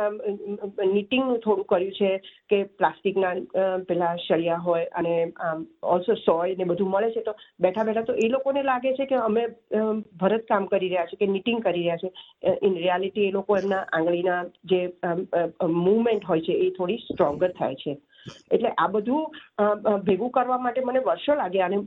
નીટિંગનું 0.87 1.39
થોડું 1.39 1.65
કર્યું 1.65 1.93
છે 1.93 2.11
કે 2.49 2.61
પ્લાસ્ટિકના 2.77 3.33
પેલા 3.87 4.13
શળિયા 4.17 4.61
હોય 4.61 4.87
અને 4.93 5.15
ઓલ્સો 5.85 6.15
સોય 6.17 6.55
ને 6.55 6.65
બધું 6.65 6.89
મળે 6.89 7.11
છે. 7.11 7.21
તો 7.21 7.33
બેઠા 7.59 7.83
બેઠા 7.83 8.03
તો 8.03 8.13
એ 8.15 8.29
લોકોને 8.29 8.61
લાગે 8.63 8.89
છે 8.93 9.05
કે 9.05 9.15
અમે 9.19 9.43
ભરતકામ 9.71 10.03
ભરત 10.21 10.45
કામ 10.47 10.67
કરી 10.67 10.89
રહ્યા 10.89 11.09
છે 11.09 11.15
કે 11.15 11.27
નીટિંગ 11.27 11.50
કરી 11.59 11.79
રહ્યા 11.79 11.97
છે. 11.97 12.11
ઇન 12.63 12.75
રિયાલિટી 12.75 13.23
એ 13.23 13.31
લોકો 13.31 13.57
એમના 13.57 13.77
આંગળીના 13.77 14.45
જે 14.65 14.93
મુવમેન્ટ 15.67 16.25
હોય 16.25 16.41
છે 16.41 16.53
એ 16.53 16.69
થોડી 16.69 16.97
સ્ટ્રોંગર 16.97 17.51
થાય 17.51 17.75
છે. 17.75 17.97
એટલે 18.51 18.73
આ 18.77 18.89
બધું 18.95 19.23
ભેગું 20.09 20.33
કરવા 20.35 20.63
માટે 20.65 20.81
મને 20.87 21.05
વર્ષો 21.07 21.35
લાગ્યા 21.35 21.69
અને 21.69 21.77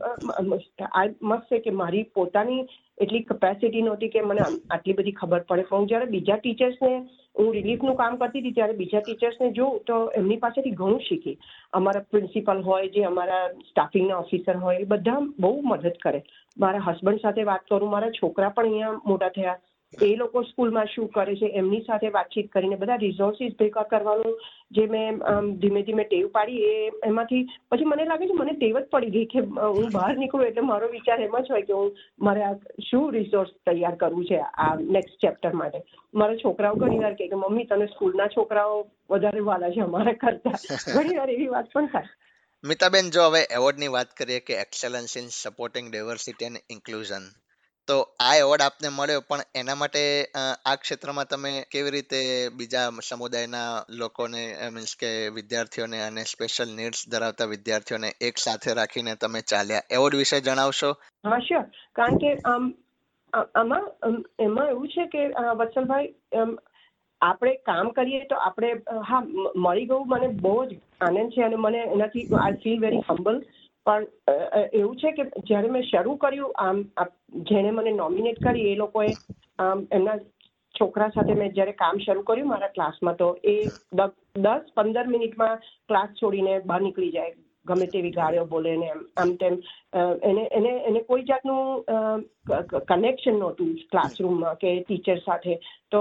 આઈ 0.93 1.15
મસ્ત 1.21 1.49
છે 1.51 1.63
કે 1.67 1.77
મારી 1.83 2.05
પોતાની 2.17 2.63
એટલી 2.99 3.27
કેપેસિટી 3.29 3.83
નહોતી 3.83 4.13
કે 4.15 4.23
મને 4.23 4.47
આટલી 4.47 4.97
બધી 4.99 5.19
ખબર 5.21 5.45
પડે. 5.49 5.69
પણ 5.69 5.79
હું 5.81 5.89
જ્યારે 5.91 6.13
બીજા 6.15 6.39
ટીચર્સને 6.39 6.91
હું 7.39 7.49
રિલીફનું 7.55 7.97
કામ 8.01 8.19
કરતી 8.19 8.43
હતી, 8.43 8.55
ત્યારે 8.57 8.79
બીજા 8.81 9.03
ટીચર્સને 9.03 9.51
જોઉં 9.59 9.81
તો 9.87 9.97
એમની 10.19 10.43
પાસેથી 10.45 10.75
ઘણું 10.81 11.05
શીખી. 11.09 11.39
અમારા 11.73 12.09
પ્રિન્સિપલ 12.11 12.63
હોય, 12.69 12.91
જે 12.95 13.05
અમારા 13.11 13.45
સ્ટાફિંગના 13.71 14.23
ઓફિસર 14.25 14.57
હોય, 14.65 14.79
એ 14.81 14.91
બધા 14.93 15.21
બહુ 15.43 15.53
મદદ 15.71 15.97
કરે. 16.05 16.21
મારા 16.57 16.87
હસબન્ડ 16.89 17.23
સાથે 17.23 17.49
વાત 17.51 17.65
કરું, 17.69 17.95
મારા 17.95 18.17
છોકરા 18.21 18.53
પણ 18.59 18.71
અહીંયા 18.71 19.01
મોટા 19.11 19.33
થયા. 19.39 19.59
એ 20.01 20.17
લોકો 20.17 20.43
સ્કૂલમાં 20.43 20.87
શું 20.87 21.09
કરે 21.09 21.37
છે 21.37 21.51
એમની 21.55 21.85
સાથે 21.85 22.11
વાતચીત 22.11 22.51
કરીને 22.51 22.77
બધા 22.77 22.97
રિસોર્સિસ 22.97 23.57
ભેગા 23.59 23.85
કરવાનું 23.85 24.39
જે 24.71 24.87
મેં 24.87 25.21
ધીમે 25.59 25.81
ધીમે 25.83 26.05
ટેવ 26.05 26.31
પાડી 26.31 26.65
એ 26.65 26.91
એમાંથી 27.05 27.43
પછી 27.71 27.85
મને 27.85 28.05
લાગે 28.05 28.27
છે 28.27 28.39
મને 28.41 28.57
ટેવ 28.57 28.79
જ 28.79 28.85
પડી 28.91 29.11
ગઈ 29.11 29.27
કે 29.27 29.45
હું 29.69 29.93
બહાર 29.93 30.17
નીકળું 30.17 30.47
એટલે 30.47 30.63
મારો 30.63 30.89
વિચાર 30.89 31.21
એમ 31.21 31.39
જ 31.39 31.51
હોય 31.51 31.63
કે 31.63 31.73
હું 31.73 31.95
મારે 32.21 32.43
આ 32.43 32.55
શું 32.81 33.07
રિસોર્સ 33.13 33.55
તૈયાર 33.67 33.97
કરવું 33.97 34.27
છે 34.27 34.43
આ 34.59 34.75
નેક્સ્ટ 34.89 35.21
ચેપ્ટર 35.21 35.55
માટે. 35.55 35.81
મારા 36.15 36.37
છોકરાઓ 36.37 36.77
ઘણી 36.77 36.99
વાર 36.99 37.15
કે 37.15 37.31
મમ્મી 37.35 37.67
તને 37.67 37.87
સ્કૂલના 37.87 38.29
છોકરાઓ 38.29 38.83
વધારે 39.11 39.41
વાલા 39.45 39.71
છે 39.71 39.81
અમારા 39.81 40.15
કરતા. 40.17 40.59
ઘણી 40.95 41.17
વાર 41.17 41.31
એવી 41.31 41.49
વાત 41.49 41.73
પણ 41.73 41.89
થાય. 41.89 42.13
મિતાબેન 42.65 43.11
જો 43.11 43.25
હવે 43.29 43.41
એવોર્ડની 43.51 43.89
વાત 43.89 44.13
કરીએ 44.15 44.41
કે 44.41 44.55
excellence 44.61 45.17
in 45.17 45.27
supporting 45.31 45.89
diversity 45.89 46.47
and 46.47 46.63
inclusion 46.71 47.27
તો 47.89 47.97
આ 48.21 48.35
એવોર્ડ 48.37 48.63
આપને 48.63 48.91
મળ્યો, 48.91 49.23
પણ 49.23 49.43
એના 49.55 49.77
માટે 49.77 50.03
આ 50.35 50.75
ક્ષેત્રમાં 50.77 51.27
તમે 51.27 51.51
કેવી 51.73 51.95
રીતે 51.97 52.21
બીજા 52.59 52.85
સમુદાયના 53.09 53.71
લોકોને 54.01 54.43
મીન્સ 54.75 54.95
કે 54.97 55.11
વિદ્યાર્થીઓને 55.31 55.99
અને 56.03 56.23
સ્પેશિયલ 56.33 56.71
નીડ્સ 56.77 57.03
ધરાવતા 57.11 57.49
વિદ્યાર્થીઓને 57.49 58.13
એક 58.21 58.39
સાથે 58.39 58.75
રાખીને 58.75 59.17
તમે 59.17 59.43
ચાલ્યા? 59.45 59.89
એવોર્ડ 59.91 60.17
વિશે 60.17 60.41
જણાવશો? 60.43 60.91
હા 61.25 61.41
શ્યોર 61.41 61.67
કારણ 61.97 62.19
કે 62.19 62.31
આમ 62.45 62.65
એમાં 64.41 64.69
એવું 64.69 64.89
છે 64.89 65.07
કે 65.09 65.27
વત્સલભાઈ 65.59 66.09
આપણે 67.21 67.53
કામ 67.67 67.93
કરીએ 67.93 68.23
તો 68.31 68.41
આપણે 68.41 68.71
હા 69.11 69.23
મળી 69.59 69.87
ગયું. 69.87 70.09
મને 70.09 70.29
બહુ 70.41 70.57
જ 70.65 70.81
આનંદ 71.01 71.37
છે 71.37 71.45
અને 71.45 71.59
મને 71.59 71.85
એનાથી 71.89 72.27
આઈ 72.39 72.61
ફીલ 72.65 72.81
વેરી 72.81 73.05
હમ્બલ 73.09 73.39
પણ 73.87 74.07
એવું 74.73 74.97
છે 74.97 75.13
કે 75.13 75.25
જ્યારે 75.47 75.71
મેં 75.71 75.83
શરૂ 75.83 76.17
કર્યું, 76.17 76.55
આમ 76.59 76.85
જેણે 77.51 77.71
મને 77.71 77.93
નોમિનેટ 77.93 78.43
કરી, 78.43 78.69
એ 78.73 78.77
લોકોએ, 78.77 79.11
આમ, 79.59 79.85
એમના 79.93 80.19
છોકરા 80.75 81.09
સાથે 81.09 81.35
મેં 81.35 81.53
જ્યારે 81.53 81.73
કામ 81.73 81.99
શરૂ 81.99 82.23
કર્યું 82.23 82.49
મારા 82.49 82.69
ક્લાસમાં 82.69 83.17
તો 83.17 83.29
એ 83.45 83.57
દસ 84.39 84.73
પંદર 84.77 85.07
મિનિટમાં 85.07 85.67
ક્લાસ 85.89 86.15
છોડીને 86.23 86.55
બહાર 86.67 86.81
નીકળી 86.81 87.11
જાય. 87.11 87.37
ગમે 87.67 87.87
તેવી 87.93 88.17
ગાળ્યો 88.17 88.47
બોલે 88.53 88.71
ને 88.77 88.91
આમ 88.93 89.33
તેમ. 89.43 89.57
એને 90.29 90.43
એને 90.59 90.73
એને 90.91 91.01
કોઈ 91.09 91.25
જાતનું 91.31 92.25
કનેક્શન 92.91 93.39
નહોતું 93.39 93.73
ક્લાસરૂમમાં 93.93 94.61
કે 94.63 94.75
ટીચર 94.81 95.19
સાથે. 95.25 95.55
તો 95.93 96.01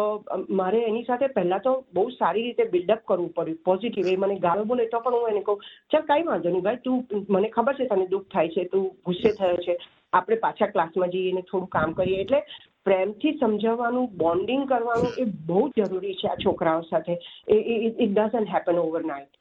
મારે 0.59 0.79
એની 0.81 1.07
સાથે 1.07 1.27
પહેલા 1.37 1.61
તો 1.65 1.73
બહુ 1.93 2.05
સારી 2.11 2.45
રીતે 2.45 2.71
બિલ્ડઅપ 2.75 3.01
કરવું 3.07 3.33
પડ્યું 3.33 3.63
પોઝિટિવ 3.65 4.07
એ 4.07 4.15
મને 4.17 4.37
ગાળો 4.45 4.63
બોલે 4.65 4.85
તો 4.85 4.99
પણ 4.99 5.19
હું 5.19 5.31
એને 5.31 5.43
કહું, 5.49 5.65
ચાલ, 5.91 6.05
કાંઈ 6.11 6.29
વાંધો 6.29 6.49
નહીં 6.49 6.65
ભાઈ, 6.67 6.83
તું, 6.85 7.25
મને 7.29 7.49
ખબર 7.49 7.75
છે 7.79 7.89
તને 7.91 8.07
દુઃખ 8.13 8.29
થાય 8.33 8.53
છે, 8.55 8.69
તું 8.71 8.87
ગુસ્સે 9.05 9.29
થયો 9.39 9.57
છે. 9.67 9.77
આપણે 10.13 10.37
પાછા 10.45 10.71
ક્લાસમાં 10.73 11.13
જઈએ 11.13 11.33
ને 11.33 11.43
થોડું 11.49 11.69
કામ 11.75 11.93
કરીએ. 11.93 12.21
એટલે 12.23 12.39
પ્રેમથી 12.85 13.37
સમજાવવાનું 13.37 14.09
બોન્ડિંગ 14.17 14.65
કરવાનું 14.67 15.13
એ 15.17 15.25
બહુ 15.47 15.61
જરૂરી 15.77 16.15
છે 16.15 16.27
આ 16.29 16.39
છોકરાઓ 16.39 16.83
સાથે. 16.85 17.15
ઇટ 17.47 18.03
ડઝન્ટ 18.09 18.53
હેપન 18.53 18.79
ઓવરનાઇટ 18.79 19.39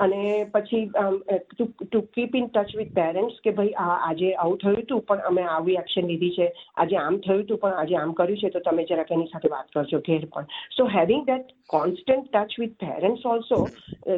અને 0.00 0.20
પછી 0.52 0.82
to 0.90 2.00
keep 2.14 2.34
in 2.34 2.46
touch 2.48 2.78
with 2.78 2.92
parents 2.94 3.40
કે 3.40 3.52
ભાઈ 3.52 3.74
આ 3.78 3.96
આજે 4.00 4.30
આવું 4.34 4.58
થયું 4.58 4.78
હતું 4.78 5.02
પણ 5.08 5.26
અમે 5.30 5.44
આવી 5.48 5.76
એક્શન 5.82 6.08
લીધી 6.08 6.36
છે. 6.36 6.48
આજે 6.76 6.96
આમ 6.98 7.18
થયું 7.20 7.42
હતું 7.42 7.60
પણ 7.62 7.80
આજે 7.80 7.96
આમ 7.96 8.14
કર્યું 8.14 8.40
છે 8.40 8.50
તો 8.50 8.62
તમે 8.62 8.86
જરાક 8.86 9.10
એની 9.10 9.32
સાથે 9.32 9.50
વાત 9.50 9.74
કરજો 9.74 10.02
ઘેર 10.02 10.26
પણ. 10.28 10.48
So 10.70 10.88
having 10.88 11.26
that 11.26 11.52
constant 11.68 12.30
touch 12.30 12.58
with 12.58 12.78
parents 12.80 13.26
also 13.26 13.60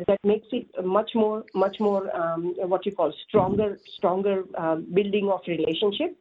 that 0.04 0.24
makes 0.24 0.52
it 0.52 0.80
much 0.84 1.16
more 1.16 1.42
much 1.56 1.80
more 1.80 2.08
what 2.66 2.86
you 2.86 2.96
call 2.96 3.12
stronger 3.14 3.76
stronger 3.90 4.38
building 4.92 5.28
of 5.30 5.52
relationship 5.52 6.16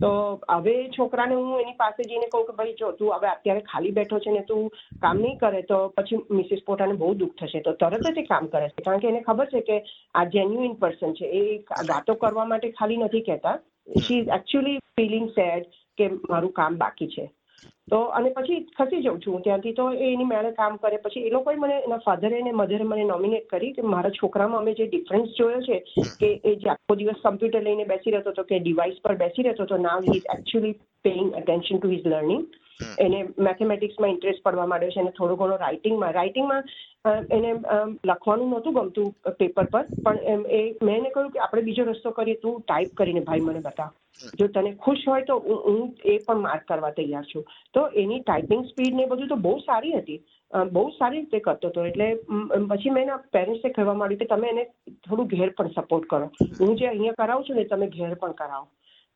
તો 0.00 0.10
હવે 0.48 0.74
છોકરાને 0.96 1.34
હું 1.34 1.60
એની 1.60 1.76
પાસે 1.76 2.00
જઈને 2.02 2.26
કહું 2.32 2.46
કે 2.46 2.56
ભાઈ, 2.56 2.74
જો 2.74 2.92
તું 2.92 3.12
હવે 3.16 3.28
અત્યારે 3.28 3.62
ખાલી 3.70 3.94
બેઠો 3.98 4.18
છે 4.18 4.30
ને 4.30 4.42
તું 4.42 4.68
કામ 5.02 5.18
નહીં 5.18 5.38
કરે 5.38 5.62
તો 5.62 5.78
પછી 5.96 6.20
મિસિસ 6.30 6.64
પોટાને 6.66 6.96
બહુ 6.96 7.12
દુઃખ 7.14 7.36
થશે. 7.36 7.62
તો 7.62 7.72
તરત 7.74 8.08
જ 8.08 8.24
એ 8.24 8.26
કામ 8.26 8.48
કરે 8.48 8.68
છે. 8.68 8.84
કારણ 8.88 9.00
કે 9.00 9.08
એને 9.08 9.22
ખબર 9.22 9.46
છે 9.46 9.60
કે 9.60 9.78
આ 10.14 10.24
જેન્યુઇન 10.26 10.76
પર્સન 10.76 11.14
છે. 11.14 11.30
એ 11.32 11.42
વાતો 11.92 12.14
કરવા 12.16 12.44
માટે 12.46 12.68
ખાલી 12.72 13.00
નથી 13.04 13.24
કહેતા. 13.30 13.56
She 14.00 14.18
is 14.18 14.34
actually 14.38 14.78
feeling 14.96 15.30
sad 15.30 15.72
કે 15.98 16.10
મારું 16.28 16.52
કામ 16.52 16.78
બાકી 16.78 17.10
છે. 17.16 17.26
તો 17.88 17.98
અને 18.10 18.28
પછી 18.30 18.60
ખસી 18.76 19.02
જાઉં 19.02 19.20
છું 19.20 19.34
હું 19.34 19.42
ત્યાંથી. 19.42 19.74
તો 19.74 19.86
એની 20.06 20.24
મેળે 20.24 20.50
કામ 20.52 20.78
કરે. 20.78 20.98
પછી 20.98 21.24
એ 21.26 21.30
લોકોએ 21.30 21.56
મને, 21.56 21.76
એના 21.80 22.00
ફાધરે 22.06 22.40
અને 22.40 22.52
મધરે 22.52 22.84
મને 22.84 23.04
નોમિનેટ 23.04 23.48
કરી 23.48 23.72
કે 23.72 23.86
મારા 23.86 24.10
છોકરામાં 24.10 24.62
અમે 24.62 24.74
જે 24.74 24.86
ડિફરન્સ 24.86 25.36
જોયો 25.36 25.62
છે, 25.62 25.78
કે 26.20 26.30
એ 26.44 26.56
જે 26.56 26.70
આખો 26.70 26.96
દિવસ 26.96 27.22
કમ્પ્યુટર 27.22 27.62
લઈને 27.62 27.84
બેસી 27.84 28.16
રહેતો 28.16 28.30
હતો, 28.30 28.44
કે 28.44 28.60
ડિવાઇસ 28.60 29.00
પર 29.04 29.16
બેસી 29.16 29.42
રહેતો 29.42 29.68
હતો 29.68 29.78
now 29.78 30.08
he 30.08 30.16
is 30.16 30.30
actually 30.36 30.76
paying 31.04 31.32
attention 31.34 31.78
to 31.78 31.88
his 31.88 32.06
learning 32.06 32.46
એને 32.98 33.18
મેથેમેટિક્સમાં 33.48 34.14
ઇન્ટરેસ્ટ 34.14 34.44
પડવા 34.44 34.70
માંડ્યો 34.72 34.96
છે 34.96 35.04
અને 35.04 35.16
થોડો 35.18 35.40
ઘણો 35.42 35.60
રાઇટિંગમાં 35.64 36.16
રાઇટિંગમાં 36.18 36.64
એને 37.38 37.50
લખવાનું 38.10 38.48
નહોતું 38.50 38.78
ગમતું 38.78 39.34
પેપર 39.42 39.66
પર 39.74 39.84
પણ 40.04 40.24
એમ 40.34 40.46
એ 40.60 40.62
મેં 40.88 40.96
એને 41.00 41.12
કહ્યું 41.16 41.34
કે 41.34 41.44
આપણે 41.46 41.66
બીજો 41.68 41.90
રસ્તો 41.90 42.16
કરીએ 42.20 42.40
તું 42.46 42.62
ટાઈપ 42.62 42.96
કરીને 43.00 43.26
ભાઈ 43.28 43.46
મને 43.48 43.66
બતાવ 43.68 43.92
જો 44.40 44.48
તને 44.54 44.72
ખુશ 44.84 45.04
હોય 45.08 45.26
તો 45.30 45.36
હું 45.46 45.60
હું 45.66 45.82
એ 46.12 46.14
પણ 46.26 46.44
માર્ક 46.46 46.64
કરવા 46.70 46.92
તૈયાર 46.98 47.26
છું. 47.32 47.44
તો 47.74 47.80
એની 48.02 48.22
ટાઈપિંગ 48.22 48.64
સ્પીડ 48.70 48.98
ને 49.00 49.06
બધું 49.12 49.30
તો 49.32 49.38
બહુ 49.46 49.54
સારી 49.66 49.94
હતી. 49.96 50.20
બહુ 50.76 50.84
સારી 50.98 51.22
રીતે 51.24 51.44
કરતો 51.46 51.70
હતો. 51.72 51.86
એટલે 51.90 52.08
પછી 52.70 52.94
મેં 52.96 53.04
એના 53.06 53.20
પેરેન્ટ્સને 53.36 53.74
કહેવા 53.78 53.96
માંડ્યું 54.00 54.22
કે 54.22 54.30
તમે 54.32 54.52
એને 54.54 54.64
થોડું 55.06 55.30
ઘેર 55.34 55.50
પણ 55.58 55.74
સપોર્ટ 55.78 56.08
કરો. 56.12 56.30
હું 56.60 56.76
જે 56.78 56.88
અહીંયા 56.92 57.20
કરાવું 57.22 57.46
છું 57.48 57.60
ને 57.60 57.66
તમે 57.72 57.90
ઘેર 57.96 58.12
પણ 58.22 58.38
કરાવો. 58.42 58.66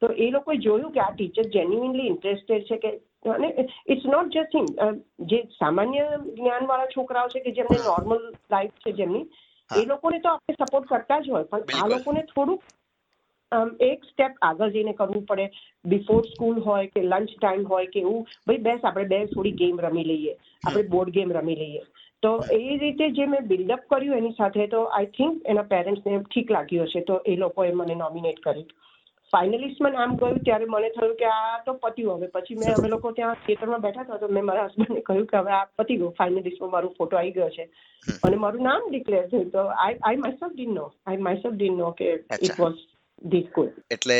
તો 0.02 0.12
એ 0.24 0.30
લોકોએ 0.30 0.58
જોયું 0.66 0.94
કે 0.96 1.04
આ 1.04 1.12
ટીચર 1.12 1.46
જેન્યુઇનલી 1.54 2.10
ઇન્ટરેસ્ટેડ 2.14 2.68
છે 2.70 2.80
કે 2.84 2.90
અને 3.24 3.50
ઇટ્સ 3.86 4.04
નોટ 4.06 4.32
જસ્ટ 4.32 4.54
હિમ 4.54 5.02
જે 5.26 5.42
સામાન્ય 5.58 6.06
જ્ઞાનવાળા 6.30 6.90
છોકરાઓ 6.90 7.28
છે 7.28 7.40
કે 7.40 7.52
જેમને 7.52 7.78
નોર્મલ 7.82 8.24
લાઈફ 8.50 8.82
છે 8.86 8.92
જેમની 8.92 9.24
એ 9.70 9.86
લોકોને 9.86 10.20
તો 10.20 10.28
આપણે 10.28 10.58
સપોર્ટ 10.60 10.88
કરતા 10.88 11.20
જ 11.20 11.30
હોય 11.30 11.44
પણ 11.46 11.78
આ 11.78 11.88
લોકોને 11.88 12.22
થોડુંક 12.24 12.66
આમ 13.52 13.70
એક 13.80 14.04
સ્ટેપ 14.04 14.42
આગળ 14.42 14.72
જઈને 14.72 14.92
કરવું 14.94 15.26
પડે. 15.26 15.46
બિફોર 15.84 16.20
સ્કૂલ 16.26 16.60
હોય 16.60 16.88
કે 16.88 17.04
લંચ 17.04 17.36
ટાઈમ 17.36 17.64
હોય 17.66 17.86
કે 17.86 18.00
એવું 18.00 18.26
ભાઈ 18.46 18.62
બેસ 18.62 18.84
આપણે 18.84 19.08
બે 19.08 19.20
થોડી 19.28 19.54
ગેમ 19.54 19.80
રમી 19.80 20.04
લઈએ. 20.04 20.34
આપણે 20.64 20.88
બોર્ડ 20.88 21.14
ગેમ 21.14 21.32
રમી 21.32 21.56
લઈએ. 21.56 21.82
તો 22.22 22.32
એ 22.50 22.78
રીતે 22.78 23.06
જે 23.12 23.26
મેં 23.26 23.48
બિલ્ડઅપ 23.48 23.86
કર્યું 23.88 24.18
એની 24.18 24.32
સાથે 24.32 24.66
તો 24.68 24.84
આઈ 24.90 25.10
થિંક 25.12 25.42
એના 25.46 25.70
પેરેન્ટ્સને 25.70 26.20
ઠીક 26.24 26.50
લાગ્યું 26.50 26.88
હશે 26.88 27.02
તો 27.02 27.18
એ 27.24 27.36
લોકોએ 27.36 27.72
મને 27.72 27.94
નોમિનેટ 27.96 28.40
કરી 28.40 28.66
ફાઇનલિસ્ટમાં 29.32 29.92
નામ 29.92 30.16
ગયું 30.16 30.40
ત્યારે 30.40 30.66
મને 30.66 30.90
થયું 30.90 31.14
કે 31.16 31.26
આ 31.30 31.58
તો 31.66 31.74
પત્યું 31.82 32.18
હવે. 32.18 32.28
પછી 32.28 32.58
મેં 32.60 32.74
અમે 32.74 32.88
લોકો 32.88 33.12
ત્યાં 33.12 33.40
થિયેટરમાં 33.46 33.80
બેઠા 33.80 34.02
હતા 34.02 34.18
તો 34.18 34.28
મેં 34.28 34.44
મારા 34.44 34.66
હસબન્ડને 34.66 35.02
કહ્યું 35.02 35.26
કે 35.26 35.36
હવે 35.36 35.52
આ 35.52 35.64
પતી 35.78 35.96
ગયું 35.96 36.14
ફાઇનલિસ્ટમાં 36.18 36.70
મારો 36.70 36.92
ફોટો 36.98 37.20
આવી 37.20 37.32
ગયો 37.32 37.50
છે. 37.50 37.68
અને 38.22 38.36
મારું 38.36 38.62
નામ 38.62 38.90
ડિક્લેર 38.90 39.24
થયું. 39.28 39.50
તો 39.50 39.66
I 39.78 39.98
I 40.02 40.22
myself 40.24 40.54
didn't 40.54 40.74
know 40.74 40.86
I 41.06 41.24
myself 41.28 41.56
didn't 41.56 41.78
know 41.78 41.90
કે 41.92 42.12
ઇટ 42.40 42.60
વોઝ 42.60 42.78
ધીસ 43.26 43.48
ગુડ 43.54 43.72
એટલે 43.90 44.18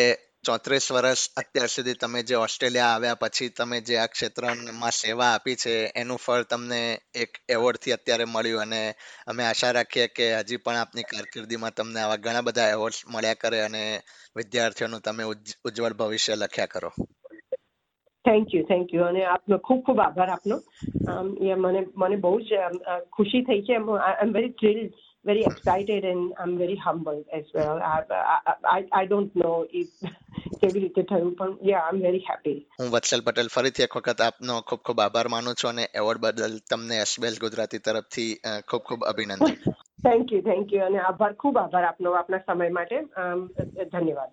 ચોત્રીસ 0.48 0.86
વર્ષ 0.92 1.22
અત્યાર 1.36 1.70
સુધી 1.72 1.96
તમે 2.02 2.20
જે 2.22 2.36
ઓસ્ટ્રેલિયા 2.36 2.92
આવ્યા 2.92 3.20
પછી 3.22 3.48
તમે 3.58 3.78
જે 3.80 3.96
આ 3.98 4.06
ક્ષેત્રમાં 4.06 4.94
સેવા 4.98 5.32
આપી 5.32 5.56
છે, 5.62 5.74
એનું 5.96 6.22
ફળ 6.24 6.46
તમને 6.52 6.78
એક 7.14 7.40
એવોર્ડથી 7.48 7.96
અત્યારે 7.96 8.26
મળ્યું 8.34 8.62
અને 8.62 8.80
અમે 9.26 9.42
આશા 9.44 9.72
રાખીએ 9.72 10.06
કે 10.16 10.28
હજી 10.34 10.62
પણ 10.64 10.80
આપની 10.82 11.06
કારકિર્દીમાં 11.10 11.76
તમને 11.76 12.00
આવા 12.00 12.22
ઘણા 12.26 12.46
બધા 12.48 12.68
એવોર્ડ્સ 12.68 13.00
મળ્યા 13.14 13.40
કરે 13.42 13.60
અને 13.60 13.82
વિદ્યાર્થીઓનું 14.36 15.00
તમે 15.00 15.24
ઉજ્જવળ 15.64 15.98
ભવિષ્ય 16.00 16.34
લખ્યા 16.34 16.72
કરો. 16.74 16.92
થેન્ક 18.24 18.54
યુ 18.54 18.62
થેન્ક 18.62 18.94
યુ 18.94 19.04
અને 19.04 19.22
આપનો 19.24 19.58
ખૂબ 19.58 19.82
ખૂબ 19.82 20.00
આભાર 20.00 20.30
આપનો. 20.30 20.56
મને 21.64 21.80
મને 21.96 22.16
બહુ 22.16 22.32
જ 22.40 22.64
ખુશી 23.12 23.42
થઈ 23.42 23.60
છે 23.62 23.76
I 23.76 24.18
am 24.22 24.32
very 24.32 24.56
thrill 24.60 24.80
very 25.28 25.48
excited 25.50 26.04
and 26.04 26.22
I'm 26.42 26.54
very 26.58 26.78
humbled 26.86 27.26
as 27.38 27.46
well. 27.54 27.76
I 27.86 27.96
I, 28.70 28.80
I 28.92 29.04
don't 29.06 29.36
know 29.36 29.52
if 29.74 29.90
કેવી 30.60 30.80
રીતે 30.80 31.02
થયું 31.02 31.32
પણ 31.36 31.56
યા 31.62 31.80
આઈ 31.80 31.96
એમ 31.96 32.02
વેરી 32.02 32.22
હેપી 32.28 32.56
હું 32.78 32.92
વત્સલ 32.92 33.24
પટેલ 33.26 33.50
ફરીથી 33.54 33.82
એક 33.82 33.96
વખત 33.96 34.20
આપનો 34.20 34.60
ખૂબ 34.62 34.80
ખૂબ 34.80 35.00
આભાર 35.00 35.28
માનું 35.28 35.58
છું 35.62 35.70
અને 35.70 35.84
એવોર્ડ 35.94 36.20
બદલ 36.20 36.56
તમને 36.70 37.00
એસબીએલ 37.00 37.40
ગુજરાતી 37.40 37.84
તરફથી 37.88 38.30
ખૂબ 38.68 38.82
ખૂબ 38.82 39.04
અભિનંદન. 39.04 39.44
થેન્ક 40.02 40.32
યુ 40.32 40.42
થેન્ક 40.42 40.72
યુ 40.72 40.86
અને 40.86 41.02
આભાર 41.02 41.32
ખૂબ 41.34 41.58
આભાર 41.58 41.84
આપનો 41.84 42.14
આપના 42.14 42.44
સમય 42.46 42.70
માટે. 42.70 43.04
ધન્યવાદ. 43.92 44.32